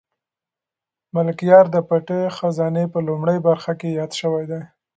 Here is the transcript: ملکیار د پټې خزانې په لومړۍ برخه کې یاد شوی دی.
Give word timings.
ملکیار 1.15 1.65
د 1.75 1.77
پټې 1.89 2.19
خزانې 2.37 2.85
په 2.93 2.99
لومړۍ 3.07 3.37
برخه 3.47 3.71
کې 3.79 3.95
یاد 3.99 4.11
شوی 4.21 4.45
دی. 4.51 4.61